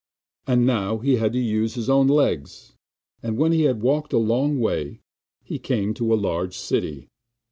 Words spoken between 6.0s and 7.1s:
a large city.